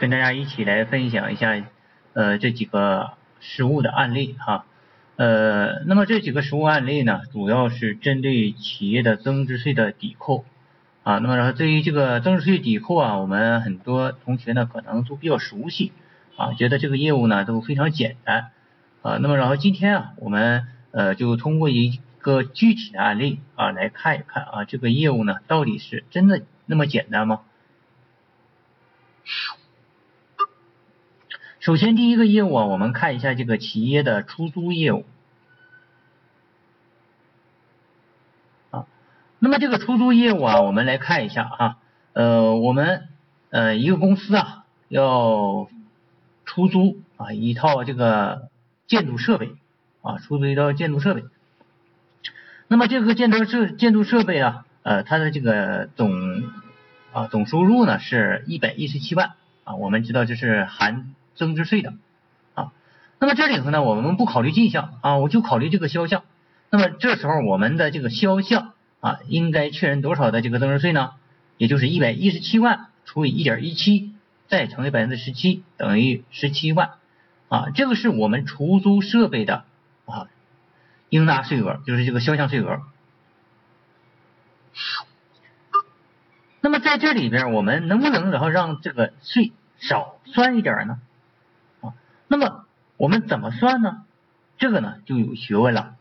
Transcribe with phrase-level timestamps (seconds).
[0.00, 1.62] 跟大家一起来分享一下
[2.14, 4.64] 呃这几个实物的案例哈。
[5.16, 10.46] 呃，那么这几个实物案例呢，主要是针对企业的增值税的抵扣
[11.02, 11.18] 啊。
[11.18, 15.92] 那么然后对于这个增值税抵扣啊，我们很多同学呢可能都比较熟悉
[16.36, 18.46] 啊，觉得这个业务呢都非常简单
[19.02, 19.18] 啊。
[19.20, 27.42] 那么然后今天啊，我们呃就通过一个具体的案例啊来看一看啊，这个业务呢到底是真的那么简单吗？
[31.60, 35.04] 首先，第一个业务啊，我们看一下这个企业的出租业务
[38.70, 38.86] 啊。
[39.38, 41.76] 那么这个出租业务啊，我们来看一下啊，
[42.14, 43.08] 呃，我们
[43.50, 45.68] 呃一个公司啊要
[46.46, 48.48] 出租啊一套这个
[48.86, 49.50] 建筑设备
[50.00, 51.24] 啊，出租一套建筑设备。
[52.68, 56.42] 那么这个建筑设建筑设备啊，呃，它的这个总
[57.12, 59.32] 啊总收入呢是一百一十七万
[59.64, 61.14] 啊，我们知道这是含。
[61.40, 61.94] 增值税的
[62.54, 62.72] 啊，
[63.18, 66.22] 那么这里头呢，我们不考虑进项啊，我就考虑这个销项。
[66.68, 71.12] 那么这时候我们的这个销项啊，应该确认多少的这个增值税呢？
[71.56, 74.12] 也就是一百一十七万除以一点一七，
[74.48, 76.90] 再乘以百分之十七，等于十七万
[77.48, 77.70] 啊。
[77.74, 79.64] 这个是我们出租设备的
[80.04, 80.28] 啊
[81.08, 82.82] 应纳税额，就是这个销项税额。
[86.60, 91.00] 那么在这里边，我们能不能然后让这个税少算一点呢？
[92.32, 92.64] 那么
[92.96, 94.04] 我们怎么算呢？
[94.56, 95.96] 这个呢就有学问了。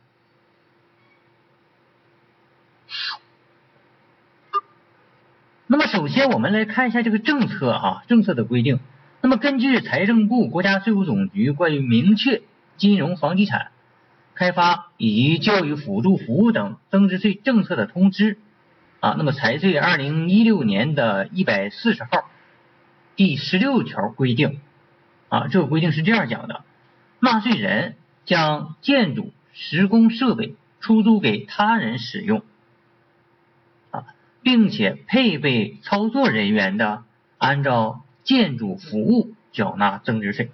[5.66, 8.80] 那么首先我们来看一下这个政策啊，政策的规定。
[9.22, 12.44] 那么根据财政部、国家税务总局关于明确
[12.78, 13.72] 金融、房地产
[14.36, 18.38] 开发以及教育辅助服务等增值税政策的通知
[19.00, 22.30] 啊，那么财税二零一六年的一百四十号
[23.16, 24.62] 第十六条规定。
[25.30, 26.64] 啊，这个规定是这样讲的：
[27.20, 32.44] 纳税人将建筑施工设备出租给他人使用，
[33.92, 34.06] 啊，
[34.42, 37.04] 并且配备操作人员的，
[37.38, 40.52] 按照建筑服务缴纳增值税。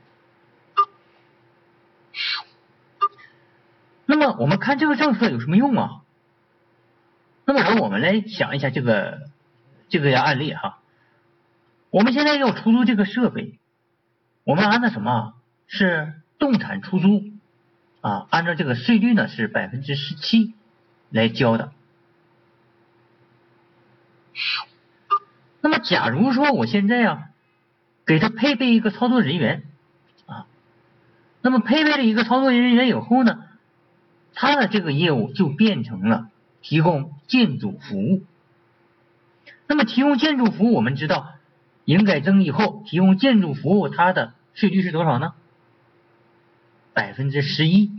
[4.05, 6.01] 那么我们看这个政策有什么用啊？
[7.45, 9.29] 那么我们来想一下这个
[9.87, 10.79] 这个案例哈，
[11.91, 13.57] 我们现在要出租这个设备。
[14.45, 15.33] 我们按照什么？
[15.67, 17.23] 是动产出租
[18.01, 18.27] 啊？
[18.29, 20.53] 按照这个税率呢是百分之十七
[21.09, 21.71] 来交的。
[25.61, 27.29] 那么假如说我现在啊
[28.05, 29.63] 给他配备一个操作人员
[30.27, 30.45] 啊，
[31.41, 33.43] 那么配备了一个操作人员以后呢，
[34.35, 36.29] 他的这个业务就变成了
[36.61, 38.23] 提供建筑服务。
[39.65, 41.31] 那么提供建筑服务，我们知道。
[41.85, 45.35] 营改增以后提供建筑服务，它的税率是多少呢？
[46.93, 47.91] 百分之十一。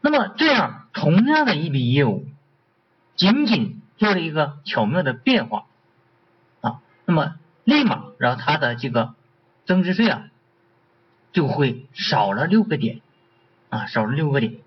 [0.00, 2.26] 那么这样同样的一笔业务，
[3.16, 5.66] 仅仅做了一个巧妙的变化
[6.60, 9.14] 啊，那么立马让它的这个
[9.64, 10.28] 增值税啊
[11.32, 13.00] 就会少了六个点
[13.70, 14.58] 啊，少了六个点。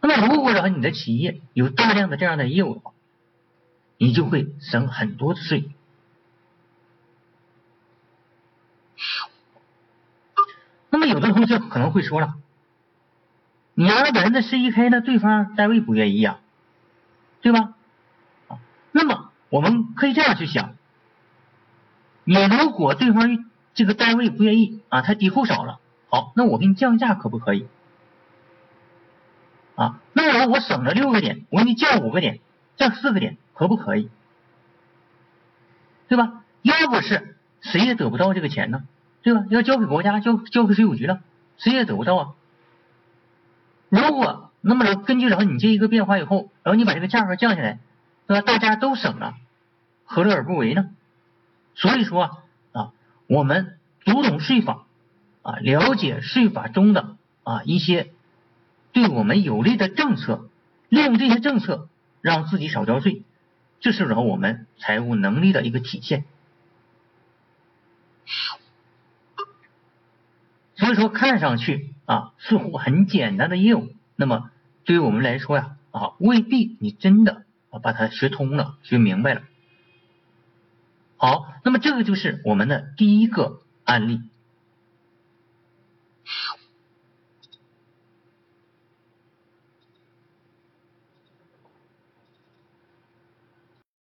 [0.00, 2.92] 那么如果说你的企业有大量的这样的业务的话，
[3.98, 5.70] 你就会省很多的税。
[10.90, 12.34] 那么有的同学可能会说了，
[13.74, 16.40] 你按百分之十一开呢，对方单位不愿意啊，
[17.40, 17.74] 对吧？
[18.90, 20.74] 那么我们可以这样去想，
[22.24, 27.66] 你如果对方这个单位不愿意啊，他抵扣少了，好，那我给你降价可不可以？
[29.76, 32.40] 啊，那我我省了六个点，我给你降五个点，
[32.76, 33.36] 降四个点。
[33.54, 34.08] 可不可以？
[36.08, 36.42] 对吧？
[36.62, 38.82] 要不是谁也得不到这个钱呢，
[39.22, 39.44] 对吧？
[39.50, 41.20] 要交给国家，交交给税务局了，
[41.56, 42.34] 谁也得不到啊。
[43.88, 47.78] 如果那么根据然后你这一个变化以后，然后你把这个价格降下来，
[48.26, 48.42] 对吧？
[48.42, 49.34] 大家都省了，
[50.04, 50.90] 何乐而不为呢？
[51.74, 52.42] 所以说
[52.72, 52.92] 啊，
[53.26, 54.84] 我们读懂税法
[55.42, 58.12] 啊，了解税法中的啊一些
[58.92, 60.48] 对我们有利的政策，
[60.88, 61.88] 利用这些政策
[62.20, 63.22] 让自己少交税。
[63.80, 66.24] 这是然后我们财务能力的一个体现，
[70.94, 74.50] 说看上去啊似乎很简单的业务，那么
[74.84, 79.42] 对于我们来说呀啊未必你真的啊把它学通了学明白了。
[81.16, 84.20] 好，那么这个就是我们的第一个案例。